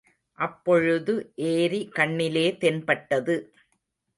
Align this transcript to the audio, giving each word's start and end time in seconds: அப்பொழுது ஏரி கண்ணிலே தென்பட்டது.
அப்பொழுது 0.39 1.13
ஏரி 1.51 1.81
கண்ணிலே 1.93 2.45
தென்பட்டது. 2.61 3.35